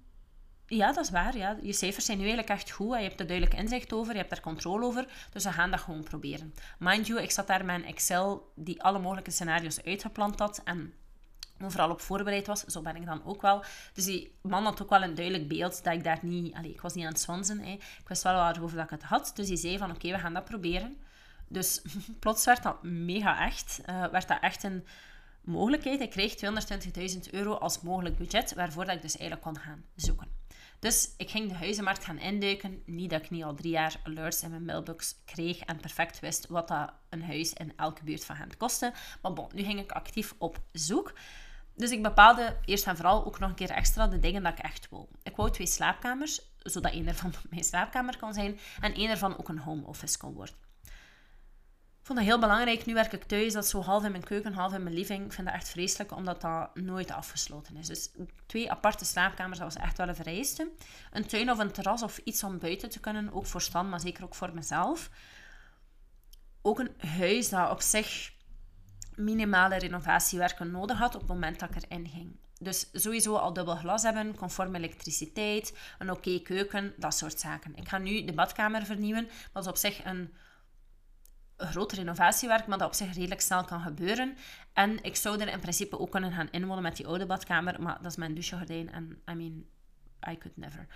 [0.67, 1.37] Ja, dat is waar.
[1.37, 1.57] Ja.
[1.63, 2.97] Je cijfers zijn nu eigenlijk echt goed.
[2.97, 4.13] Je hebt er duidelijk inzicht over.
[4.13, 5.07] Je hebt daar controle over.
[5.33, 6.55] Dus we gaan dat gewoon proberen.
[6.79, 10.61] Mind you, ik zat daar met een Excel die alle mogelijke scenario's uitgepland had.
[10.65, 10.95] En
[11.61, 12.65] overal op voorbereid was.
[12.65, 13.65] Zo ben ik dan ook wel.
[13.93, 16.55] Dus die man had ook wel een duidelijk beeld dat ik daar niet...
[16.55, 17.49] Allez, ik was niet aan het.
[17.49, 17.73] Hè.
[17.73, 19.33] Ik wist wel waarover dat ik het had.
[19.35, 20.97] Dus die zei van, oké, we gaan dat proberen.
[21.53, 21.83] Dus
[22.21, 23.81] plots werd dat mega echt.
[23.87, 24.87] Uh, werd dat echt een
[25.41, 26.01] mogelijkheid.
[26.01, 26.35] Ik kreeg
[27.15, 30.29] 220.000 euro als mogelijk budget, waarvoor dat ik dus eigenlijk kon gaan zoeken.
[30.79, 32.83] Dus ik ging de huizenmarkt gaan induiken.
[32.87, 36.47] Niet dat ik niet al drie jaar alerts in mijn mailbox kreeg en perfect wist
[36.47, 38.93] wat dat een huis in elke buurt van hen kostte.
[39.23, 41.13] Maar bon, nu ging ik actief op zoek.
[41.75, 44.65] Dus ik bepaalde eerst en vooral ook nog een keer extra de dingen dat ik
[44.65, 45.07] echt wou.
[45.23, 49.49] Ik wou twee slaapkamers, zodat één ervan mijn slaapkamer kon zijn en één ervan ook
[49.49, 50.70] een home office kon worden
[52.03, 52.87] vond dat heel belangrijk.
[52.87, 55.25] Nu werk ik thuis, dat is zo half in mijn keuken, half in mijn living.
[55.25, 57.87] Ik vind dat echt vreselijk, omdat dat nooit afgesloten is.
[57.87, 58.11] Dus
[58.47, 60.71] twee aparte slaapkamers, dat was echt wel een vereiste.
[61.13, 64.01] Een tuin of een terras of iets om buiten te kunnen, ook voor Stan, maar
[64.01, 65.11] zeker ook voor mezelf.
[66.63, 68.33] Ook een huis dat op zich
[69.17, 72.37] minimale renovatiewerken nodig had op het moment dat ik erin ging.
[72.59, 77.77] Dus sowieso al dubbel glas hebben, conform elektriciteit, een oké keuken, dat soort zaken.
[77.77, 80.35] Ik ga nu de badkamer vernieuwen, dat is op zich een
[81.67, 84.37] groot renovatiewerk, maar dat op zich redelijk snel kan gebeuren.
[84.73, 87.99] En ik zou er in principe ook kunnen gaan inwonen met die oude badkamer, maar
[88.03, 89.65] dat is mijn douchegordijn en I mean,
[90.31, 90.87] I could never.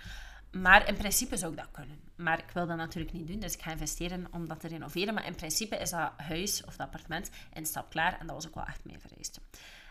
[0.51, 1.99] Maar in principe zou ik dat kunnen.
[2.15, 5.13] Maar ik wil dat natuurlijk niet doen, dus ik ga investeren om dat te renoveren.
[5.13, 8.47] Maar in principe is dat huis of dat appartement in stap klaar en dat was
[8.47, 9.39] ook wel echt mijn vereiste.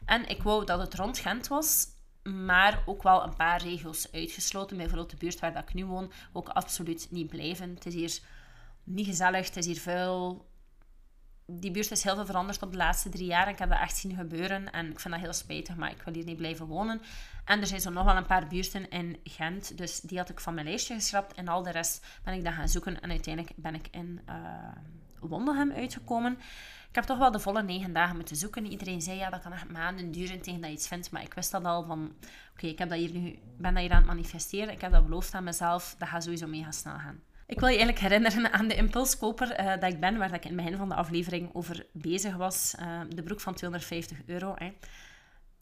[0.05, 1.87] En ik wou dat het rond Gent was,
[2.23, 4.77] maar ook wel een paar regels uitgesloten.
[4.77, 7.75] Bijvoorbeeld de buurt waar dat ik nu woon, ook absoluut niet blijven.
[7.75, 8.19] Het is hier
[8.85, 10.47] niet gezellig, het is hier vuil,
[11.47, 13.49] die buurt is heel veel veranderd op de laatste drie jaar.
[13.49, 16.15] Ik heb dat echt zien gebeuren en ik vind dat heel spijtig, maar ik wil
[16.15, 17.01] hier niet blijven wonen.
[17.45, 20.41] En er zijn zo nog wel een paar buurten in Gent, dus die had ik
[20.41, 21.35] van mijn lijstje geschrapt.
[21.35, 24.35] En al de rest ben ik dan gaan zoeken en uiteindelijk ben ik in uh,
[25.21, 26.39] Wondelhem uitgekomen.
[26.89, 28.67] Ik heb toch wel de volle negen dagen moeten zoeken.
[28.67, 31.11] Iedereen zei, ja, dat kan echt maanden duren tegen dat je iets vindt.
[31.11, 32.15] Maar ik wist dat al van,
[32.53, 34.73] oké, ik heb dat hier nu, ben dat hier aan het manifesteren.
[34.73, 35.95] Ik heb dat beloofd aan mezelf.
[35.99, 37.21] Dat gaat sowieso mega snel gaan.
[37.47, 40.53] Ik wil je eigenlijk herinneren aan de impulskoper uh, dat ik ben, waar ik in
[40.53, 42.75] het begin van de aflevering over bezig was.
[42.81, 44.55] Uh, de broek van 250 euro.
[44.59, 44.73] Hè.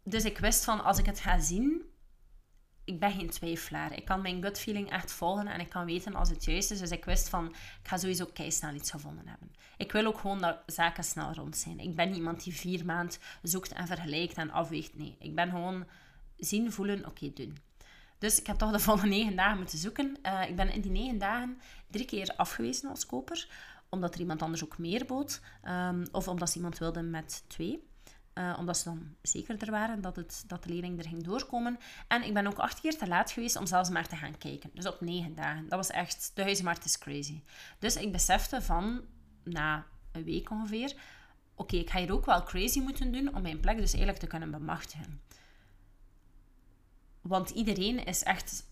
[0.05, 1.83] Dus ik wist van, als ik het ga zien,
[2.85, 3.97] ik ben geen twijfelaar.
[3.97, 6.79] Ik kan mijn gut feeling echt volgen en ik kan weten als het juist is.
[6.79, 7.47] Dus ik wist van,
[7.83, 9.51] ik ga sowieso snel iets gevonden hebben.
[9.77, 11.79] Ik wil ook gewoon dat zaken snel rond zijn.
[11.79, 14.99] Ik ben iemand die vier maanden zoekt en vergelijkt en afweegt.
[14.99, 15.87] Nee, ik ben gewoon
[16.37, 17.57] zien, voelen, oké, doen.
[18.22, 20.16] Dus ik heb toch de volgende negen dagen moeten zoeken.
[20.26, 23.48] Uh, ik ben in die negen dagen drie keer afgewezen als koper,
[23.88, 25.40] omdat er iemand anders ook meer bood.
[25.64, 27.90] Um, of omdat ze iemand wilde met twee.
[28.35, 31.78] Uh, omdat ze dan zekerder waren dat, het, dat de leerling er ging doorkomen.
[32.08, 34.70] En ik ben ook acht keer te laat geweest om zelfs maar te gaan kijken.
[34.74, 35.68] Dus op negen dagen.
[35.68, 36.30] Dat was echt...
[36.35, 37.42] De huismarkt is crazy.
[37.78, 39.00] Dus ik besefte van,
[39.44, 40.94] na een week ongeveer...
[41.54, 44.26] Oké, ik ga hier ook wel crazy moeten doen om mijn plek dus eigenlijk te
[44.26, 45.20] kunnen bemachtigen.
[47.22, 48.66] Want iedereen is echt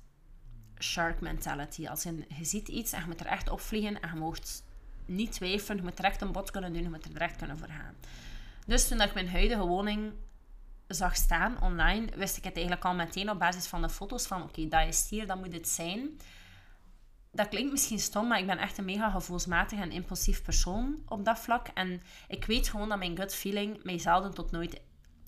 [0.78, 1.86] shark mentality.
[1.86, 4.64] Als je, ziet iets en je moet er echt opvliegen en je mocht
[5.06, 5.76] niet twijfelen.
[5.76, 7.94] Je moet direct een bod kunnen doen, je moet er direct kunnen voor gaan.
[8.66, 10.12] Dus toen ik mijn huidige woning
[10.86, 14.42] zag staan online, wist ik het eigenlijk al meteen op basis van de foto's van
[14.42, 16.18] oké, dat is hier, dat moet het zijn.
[17.32, 21.24] Dat klinkt misschien stom, maar ik ben echt een mega gevoelsmatig en impulsief persoon op
[21.24, 21.66] dat vlak.
[21.68, 24.80] En ik weet gewoon dat mijn gut feeling mij zelden tot nooit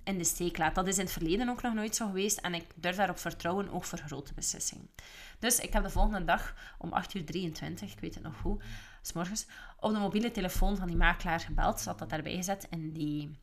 [0.05, 0.75] in de steek laat.
[0.75, 3.69] Dat is in het verleden ook nog nooit zo geweest en ik durf daarop vertrouwen,
[3.69, 4.91] ook voor grote beslissingen.
[5.39, 8.63] Dus ik heb de volgende dag om 8.23 uur, 23, ik weet het nog goed,
[9.03, 9.47] s morgens,
[9.81, 11.81] op de mobiele telefoon van die makelaar gebeld.
[11.81, 13.39] Zat dat daarbij gezet in, die,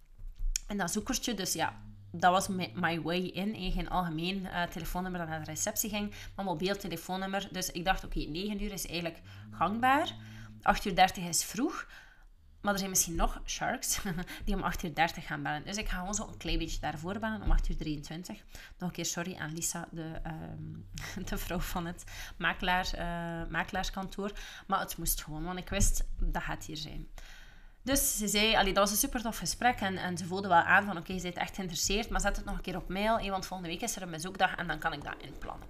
[0.68, 1.34] in dat zoekertje.
[1.34, 3.72] Dus ja, dat was my, way in.
[3.72, 7.48] Geen algemeen uh, telefoonnummer dat naar de receptie ging, maar mobiel telefoonnummer.
[7.52, 10.16] Dus ik dacht, oké, 9 uur is eigenlijk gangbaar.
[10.62, 11.88] 8 uur 30 is vroeg.
[12.62, 14.00] Maar er zijn misschien nog sharks
[14.46, 15.64] die om 8 uur 30 gaan bellen.
[15.64, 18.38] Dus ik ga gewoon een klein beetje daarvoor bellen om 8 uur 23.
[18.78, 20.86] Nog een keer sorry aan Lisa, de, um,
[21.30, 22.04] de vrouw van het
[22.38, 24.32] makelaar, uh, makelaarskantoor.
[24.68, 27.08] Maar het moest gewoon, want ik wist dat gaat hier zijn.
[27.82, 30.58] Dus ze zei, allee, dat was een super tof gesprek en, en ze voelde wel
[30.58, 33.30] aan van oké, je bent echt geïnteresseerd, maar zet het nog een keer op mail,
[33.30, 35.68] want volgende week is er een bezoekdag en dan kan ik dat inplannen.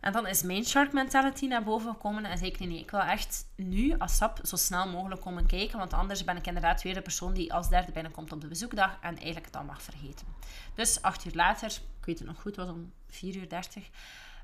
[0.00, 3.00] En dan is mijn shark mentality naar boven gekomen en zei ik, nee, ik wil
[3.00, 6.94] echt nu als SAP zo snel mogelijk komen kijken, want anders ben ik inderdaad weer
[6.94, 10.26] de persoon die als derde binnenkomt op de bezoekdag en eigenlijk het dan mag vergeten.
[10.74, 13.90] Dus acht uur later, ik weet het nog goed, het was om 4 uur 30,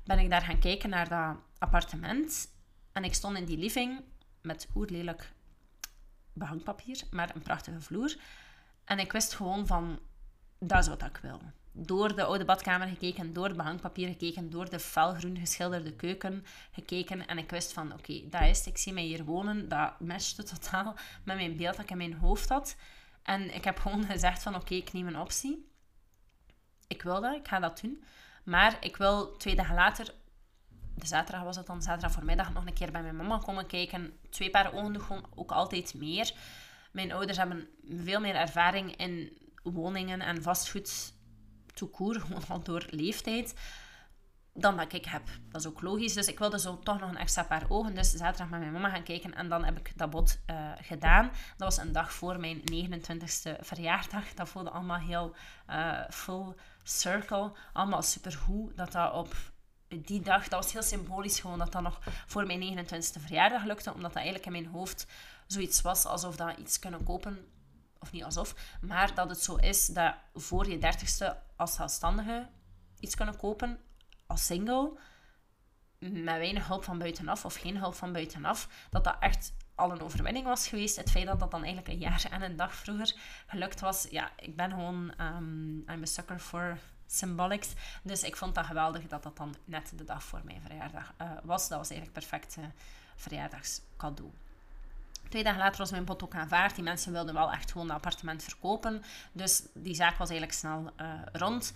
[0.03, 2.49] ben ik daar gaan kijken naar dat appartement.
[2.91, 4.01] En ik stond in die living
[4.41, 5.31] met oerlelijk
[6.33, 8.15] behangpapier, maar een prachtige vloer.
[8.83, 9.99] En ik wist gewoon van,
[10.59, 11.41] dat is wat ik wil
[11.79, 17.27] door de oude badkamer gekeken, door het behangpapier gekeken, door de felgroen geschilderde keuken gekeken.
[17.27, 19.69] En ik wist van, oké, dat is Ik zie mij hier wonen.
[19.69, 22.75] Dat matchte totaal met mijn beeld dat ik in mijn hoofd had.
[23.23, 25.71] En ik heb gewoon gezegd van, oké, ik neem een optie.
[26.87, 28.03] Ik wil dat, ik ga dat doen.
[28.43, 30.13] Maar ik wil twee dagen later,
[30.95, 34.19] de zaterdag was het dan, zaterdag voormiddag, nog een keer bij mijn mama komen kijken.
[34.29, 36.33] Twee paar ogen gewoon ook altijd meer.
[36.91, 41.15] Mijn ouders hebben veel meer ervaring in woningen en vastgoed
[41.77, 43.53] toekoer, al door leeftijd,
[44.53, 45.23] dan dat ik heb.
[45.49, 46.13] Dat is ook logisch.
[46.13, 47.95] Dus ik wilde zo toch nog een extra paar ogen.
[47.95, 51.25] Dus zaterdag met mijn mama gaan kijken en dan heb ik dat bod uh, gedaan.
[51.57, 54.33] Dat was een dag voor mijn 29ste verjaardag.
[54.33, 55.35] Dat voelde allemaal heel
[55.69, 57.51] uh, full circle.
[57.73, 59.35] Allemaal super goed dat dat op
[59.87, 63.93] die dag, dat was heel symbolisch gewoon dat dat nog voor mijn 29ste verjaardag lukte.
[63.93, 65.07] Omdat dat eigenlijk in mijn hoofd
[65.47, 67.45] zoiets was alsof dat iets kunnen kopen
[68.07, 72.47] of niet alsof, maar dat het zo is dat voor je dertigste als zelfstandige
[72.99, 73.79] iets kunnen kopen,
[74.25, 74.97] als single,
[75.99, 80.01] met weinig hulp van buitenaf of geen hulp van buitenaf, dat dat echt al een
[80.01, 80.95] overwinning was geweest.
[80.95, 83.15] Het feit dat dat dan eigenlijk een jaar en een dag vroeger
[83.47, 87.73] gelukt was, ja, ik ben gewoon, um, I'm a sucker for symbolics.
[88.03, 91.31] Dus ik vond dat geweldig dat dat dan net de dag voor mijn verjaardag uh,
[91.43, 91.67] was.
[91.67, 92.65] Dat was eigenlijk perfect uh,
[93.15, 94.31] verjaardagscadeau.
[95.29, 96.75] Twee dagen later was mijn bod ook aanvaard.
[96.75, 99.03] Die mensen wilden wel echt gewoon het appartement verkopen.
[99.31, 101.73] Dus die zaak was eigenlijk snel uh, rond.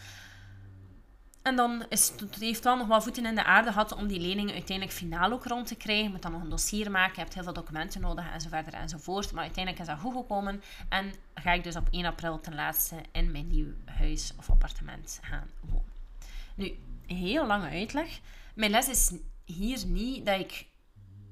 [1.42, 4.20] En dan is het, heeft wel nog wat voeten in de aarde gehad om die
[4.20, 6.04] leningen uiteindelijk finaal ook rond te krijgen.
[6.04, 8.50] Je moet dan nog een dossier maken, je hebt heel veel documenten nodig en zo
[8.50, 9.32] verder enzovoort.
[9.32, 12.96] Maar uiteindelijk is dat goed gekomen en ga ik dus op 1 april ten laatste
[13.12, 15.92] in mijn nieuw huis of appartement gaan wonen.
[16.56, 18.20] Nu, heel lange uitleg.
[18.56, 19.12] Mijn les is
[19.46, 20.66] hier niet dat ik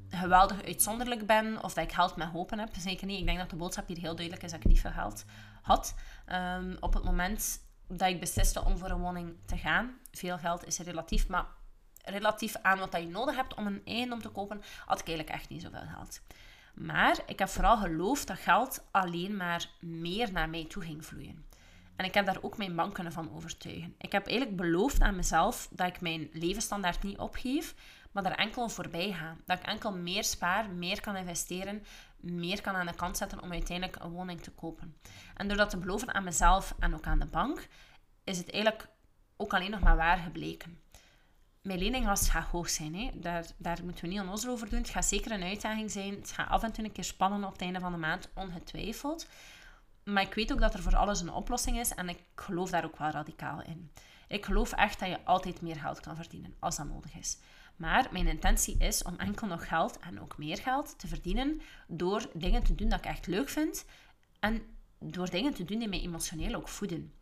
[0.09, 2.69] geweldig uitzonderlijk ben of dat ik geld met hopen heb.
[2.79, 3.19] Zeker niet.
[3.19, 5.25] Ik denk dat de boodschap hier heel duidelijk is dat ik niet veel geld
[5.61, 5.95] had.
[6.27, 10.65] Um, op het moment dat ik besliste om voor een woning te gaan, veel geld
[10.65, 11.45] is relatief, maar
[12.03, 15.49] relatief aan wat je nodig hebt om een eigendom te kopen, had ik eigenlijk echt
[15.49, 16.21] niet zoveel geld.
[16.73, 21.45] Maar ik heb vooral geloofd dat geld alleen maar meer naar mij toe ging vloeien.
[21.95, 23.95] En ik heb daar ook mijn banken van overtuigen.
[23.97, 27.75] Ik heb eigenlijk beloofd aan mezelf dat ik mijn levensstandaard niet opgeef,
[28.11, 29.35] maar daar enkel voorbij ga.
[29.45, 31.83] Dat ik enkel meer spaar, meer kan investeren,
[32.17, 34.97] meer kan aan de kant zetten om uiteindelijk een woning te kopen.
[35.35, 37.67] En door dat te beloven aan mezelf en ook aan de bank,
[38.23, 38.87] is het eigenlijk
[39.37, 40.79] ook alleen nog maar waar gebleken.
[41.61, 43.11] Mijn leninglast gaat hoog zijn.
[43.13, 44.79] Daar, daar moeten we niet onnozel over doen.
[44.79, 46.15] Het gaat zeker een uitdaging zijn.
[46.15, 49.27] Het gaat af en toe een keer spannen op het einde van de maand, ongetwijfeld.
[50.03, 52.85] Maar ik weet ook dat er voor alles een oplossing is en ik geloof daar
[52.85, 53.91] ook wel radicaal in.
[54.27, 57.37] Ik geloof echt dat je altijd meer geld kan verdienen als dat nodig is.
[57.79, 62.29] Maar mijn intentie is om enkel nog geld en ook meer geld te verdienen door
[62.33, 63.85] dingen te doen dat ik echt leuk vind
[64.39, 64.61] en
[64.99, 67.13] door dingen te doen die mij emotioneel ook voeden.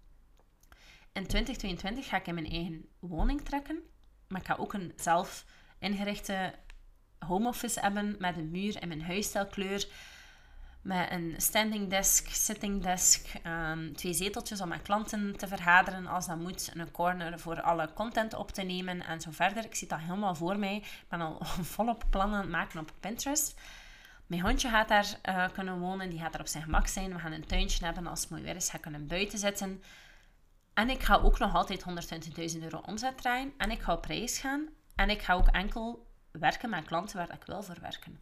[1.13, 3.79] In 2022 ga ik in mijn eigen woning trekken,
[4.27, 5.45] maar ik ga ook een zelf
[5.79, 6.53] ingerichte
[7.19, 9.87] home office hebben met een muur in mijn huisstijlkleur
[10.81, 16.27] met een standing desk, sitting desk, um, twee zeteltjes om met klanten te vergaderen als
[16.27, 19.65] dat moet, een corner voor alle content op te nemen en zo verder.
[19.65, 20.75] Ik zie dat helemaal voor mij.
[20.75, 21.37] Ik ben al
[21.75, 23.59] volop plannen maken op Pinterest.
[24.25, 27.13] Mijn hondje gaat daar uh, kunnen wonen, die gaat er op zijn gemak zijn.
[27.13, 29.83] We gaan een tuintje hebben als het mooi weer is, ga kunnen buiten zitten.
[30.73, 31.85] En ik ga ook nog altijd
[32.55, 33.53] 120.000 euro omzet draaien.
[33.57, 34.67] En ik ga op reis gaan.
[34.95, 38.19] En ik ga ook enkel werken met klanten waar ik wil voor werken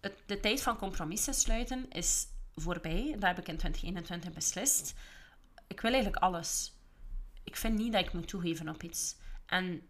[0.00, 3.10] het, de tijd van compromissen sluiten is voorbij.
[3.12, 4.94] Dat heb ik in 2021 beslist.
[5.66, 6.72] Ik wil eigenlijk alles.
[7.44, 9.16] Ik vind niet dat ik moet toegeven op iets.
[9.46, 9.88] En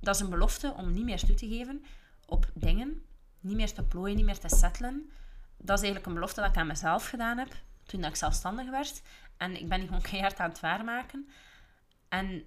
[0.00, 1.84] dat is een belofte om niet meer toe te geven
[2.26, 3.02] op dingen.
[3.40, 5.10] Niet meer te plooien, niet meer te settelen.
[5.56, 9.02] Dat is eigenlijk een belofte dat ik aan mezelf gedaan heb toen ik zelfstandig werd.
[9.36, 11.28] En ik ben die gewoon keihard aan het waarmaken.
[12.08, 12.44] En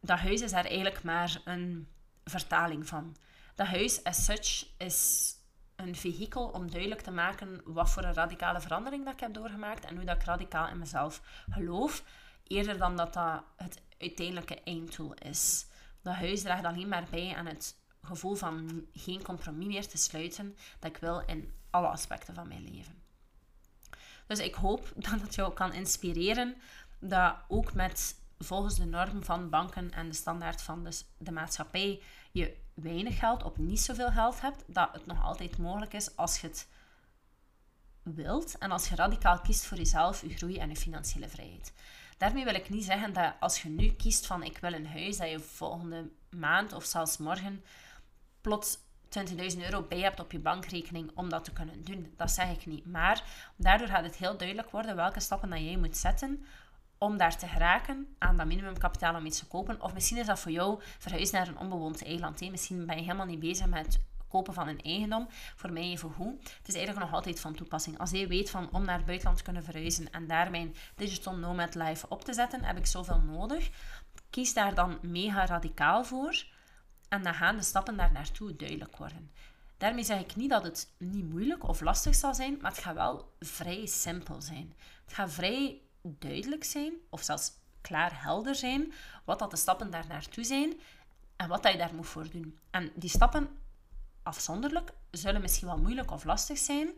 [0.00, 1.88] dat huis is daar eigenlijk maar een
[2.24, 3.16] vertaling van.
[3.54, 5.34] Dat huis as such is
[5.82, 9.84] een vehikel om duidelijk te maken wat voor een radicale verandering dat ik heb doorgemaakt
[9.84, 12.04] en hoe dat ik radicaal in mezelf geloof,
[12.46, 15.66] eerder dan dat dat het uiteindelijke einddoel is.
[16.02, 20.56] Dat huis draagt alleen maar bij aan het gevoel van geen compromis meer te sluiten
[20.78, 22.94] dat ik wil in alle aspecten van mijn leven.
[24.26, 26.56] Dus ik hoop dat het jou kan inspireren
[26.98, 32.02] dat ook met volgens de norm van banken en de standaard van de, de maatschappij
[32.32, 36.40] je weinig geld op niet zoveel geld hebt, dat het nog altijd mogelijk is als
[36.40, 36.68] je het
[38.02, 41.72] wilt en als je radicaal kiest voor jezelf, je groei en je financiële vrijheid.
[42.18, 45.16] Daarmee wil ik niet zeggen dat als je nu kiest van ik wil een huis,
[45.16, 47.64] dat je volgende maand of zelfs morgen
[48.40, 48.78] plots
[49.18, 52.14] 20.000 euro bij hebt op je bankrekening om dat te kunnen doen.
[52.16, 52.86] Dat zeg ik niet.
[52.86, 53.24] Maar
[53.56, 56.44] daardoor gaat het heel duidelijk worden welke stappen dat jij moet zetten
[57.02, 59.82] om daar te geraken aan dat minimumkapitaal om iets te kopen.
[59.82, 62.40] Of misschien is dat voor jou verhuizen naar een onbewoond eiland.
[62.40, 62.50] Hè.
[62.50, 65.26] Misschien ben je helemaal niet bezig met kopen van een eigendom.
[65.56, 66.36] Voor mij even hoe.
[66.38, 67.98] Het is eigenlijk nog altijd van toepassing.
[67.98, 71.36] Als je weet van om naar het buitenland te kunnen verhuizen en daar mijn digital
[71.36, 73.70] nomad life op te zetten, heb ik zoveel nodig.
[74.30, 76.44] Kies daar dan mega radicaal voor.
[77.08, 79.30] En dan gaan de stappen daar naartoe duidelijk worden.
[79.78, 82.94] Daarmee zeg ik niet dat het niet moeilijk of lastig zal zijn, maar het gaat
[82.94, 84.74] wel vrij simpel zijn.
[85.04, 88.92] Het gaat vrij duidelijk zijn, of zelfs klaar helder zijn,
[89.24, 90.80] wat dat de stappen daar naartoe zijn
[91.36, 92.58] en wat dat je daar moet voor doen.
[92.70, 93.58] En die stappen
[94.22, 96.90] afzonderlijk zullen misschien wel moeilijk of lastig zijn,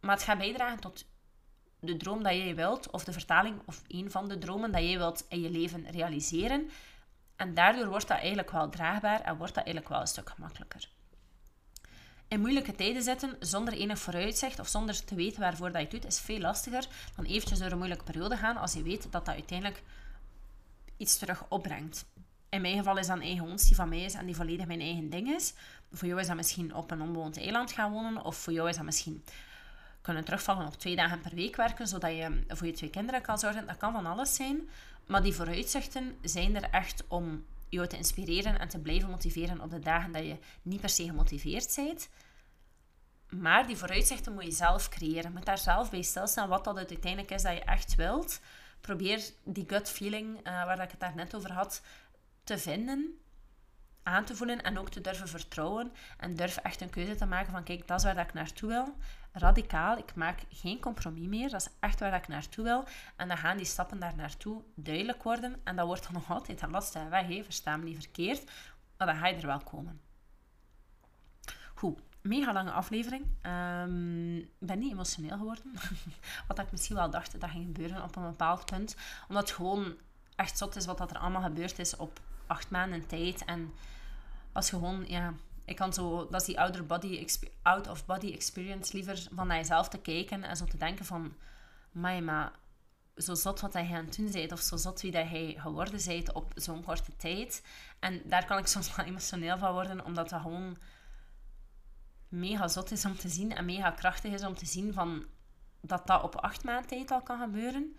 [0.00, 1.06] maar het gaat bijdragen tot
[1.80, 4.98] de droom dat jij wilt, of de vertaling of een van de dromen dat jij
[4.98, 6.70] wilt in je leven realiseren.
[7.36, 10.88] En daardoor wordt dat eigenlijk wel draagbaar en wordt dat eigenlijk wel een stuk gemakkelijker
[12.28, 15.90] in moeilijke tijden zitten zonder enig vooruitzicht of zonder te weten waarvoor dat je het
[15.90, 19.12] doet, is veel lastiger dan eventjes door een moeilijke periode gaan als je weet dat
[19.12, 19.82] dat uiteindelijk
[20.96, 22.04] iets terug opbrengt.
[22.48, 24.66] In mijn geval is dat een eigen woonst die van mij is en die volledig
[24.66, 25.54] mijn eigen ding is.
[25.92, 28.76] Voor jou is dat misschien op een onbewoond eiland gaan wonen of voor jou is
[28.76, 29.24] dat misschien
[30.00, 33.38] kunnen terugvallen op twee dagen per week werken, zodat je voor je twee kinderen kan
[33.38, 33.66] zorgen.
[33.66, 34.68] Dat kan van alles zijn.
[35.06, 39.70] Maar die vooruitzichten zijn er echt om jou te inspireren en te blijven motiveren op
[39.70, 42.08] de dagen dat je niet per se gemotiveerd bent.
[43.28, 45.22] Maar die vooruitzichten moet je zelf creëren.
[45.22, 48.40] Je moet daar zelf bij stilstaan wat dat uiteindelijk is dat je echt wilt.
[48.80, 51.82] Probeer die gut feeling, uh, waar ik het daar net over had,
[52.44, 53.18] te vinden,
[54.04, 55.92] aan te voelen en ook te durven vertrouwen.
[56.18, 58.68] En durf echt een keuze te maken van, kijk, dat is waar dat ik naartoe
[58.68, 58.96] wil.
[59.32, 61.50] Radicaal, ik maak geen compromis meer.
[61.50, 62.84] Dat is echt waar dat ik naartoe wil.
[63.16, 65.60] En dan gaan die stappen daar naartoe duidelijk worden.
[65.64, 67.42] En dat wordt dan nog altijd een lastige weg, he.
[67.44, 68.50] versta me niet verkeerd.
[68.96, 70.00] Maar dan ga je er wel komen.
[71.74, 73.26] Goed, mega lange aflevering.
[73.40, 75.72] Ehm, ik ben niet emotioneel geworden.
[76.48, 78.96] wat ik misschien wel dacht dat ging gebeuren op een bepaald punt.
[79.28, 79.94] Omdat het gewoon
[80.36, 83.44] echt zot is wat dat er allemaal gebeurd is op acht maanden tijd.
[83.44, 83.72] En
[84.54, 87.26] als gewoon, ja, ik kan zo, dat is die outer body,
[87.62, 91.34] out of body experience liever van naar jezelf te kijken en zo te denken van,
[91.92, 92.52] maar
[93.16, 96.00] zo zot wat hij aan het doen bent, of zo zot wie dat hij geworden
[96.06, 97.62] bent op zo'n korte tijd.
[97.98, 100.76] En daar kan ik soms wel emotioneel van worden, omdat dat gewoon
[102.28, 105.24] mega zot is om te zien en mega krachtig is om te zien van
[105.80, 107.96] dat dat op acht maanden tijd al kan gebeuren.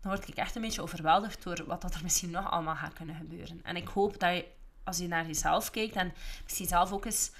[0.00, 2.92] dan word ik echt een beetje overweldigd door wat dat er misschien nog allemaal gaat
[2.92, 3.62] kunnen gebeuren.
[3.62, 4.44] En ik hoop dat
[4.84, 6.12] als je naar jezelf kijkt en
[6.42, 7.32] misschien zelf ook eens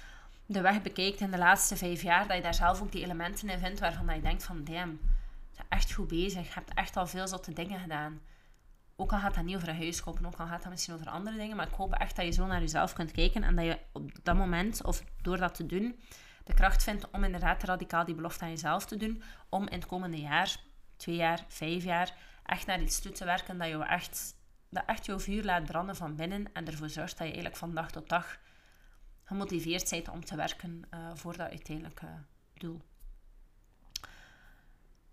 [0.45, 3.49] de weg bekijkt in de laatste vijf jaar, dat je daar zelf ook die elementen
[3.49, 6.47] in vindt waarvan dat je denkt van, damn, je bent echt goed bezig.
[6.47, 8.21] Je hebt echt al veel zotte dingen gedaan.
[8.95, 11.09] Ook al gaat dat niet over een huis kopen, ook al gaat dat misschien over
[11.09, 13.65] andere dingen, maar ik hoop echt dat je zo naar jezelf kunt kijken en dat
[13.65, 15.99] je op dat moment, of door dat te doen,
[16.43, 19.85] de kracht vindt om inderdaad radicaal die belofte aan jezelf te doen, om in het
[19.85, 20.55] komende jaar,
[20.95, 22.13] twee jaar, vijf jaar,
[22.45, 24.35] echt naar iets toe te werken dat je echt,
[24.71, 27.73] dat echt jouw vuur laat branden van binnen en ervoor zorgt dat je eigenlijk van
[27.73, 28.39] dag tot dag
[29.23, 32.07] gemotiveerd bent om te werken uh, voor dat uiteindelijke
[32.53, 32.81] doel.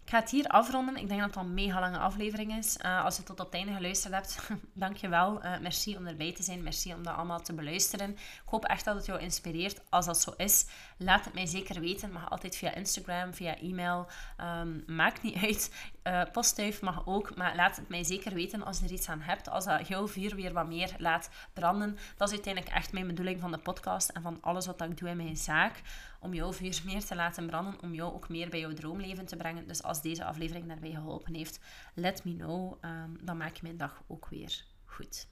[0.09, 0.97] Ik ga het hier afronden.
[0.97, 2.77] Ik denk dat het al een mega lange aflevering is.
[2.85, 5.45] Uh, als je tot op het einde geluisterd hebt, dankjewel.
[5.45, 6.63] Uh, merci om erbij te zijn.
[6.63, 8.11] Merci om dat allemaal te beluisteren.
[8.11, 9.81] Ik hoop echt dat het jou inspireert.
[9.91, 12.13] Als dat zo is, laat het mij zeker weten.
[12.13, 14.07] Mag altijd via Instagram, via e-mail.
[14.41, 15.73] Um, maakt niet uit.
[16.05, 17.37] Uh, postduif mag ook.
[17.37, 19.49] Maar laat het mij zeker weten als je er iets aan hebt.
[19.49, 21.99] Als dat jouw vuur weer wat meer laat branden.
[22.17, 25.09] Dat is uiteindelijk echt mijn bedoeling van de podcast en van alles wat ik doe
[25.09, 25.83] in mijn zaak
[26.21, 29.37] om jouw vuur meer te laten branden, om jou ook meer bij jouw droomleven te
[29.37, 29.67] brengen.
[29.67, 31.61] Dus als deze aflevering daarbij geholpen heeft,
[31.95, 32.85] let me know.
[32.85, 35.29] Um, dan maak je mijn dag ook weer goed.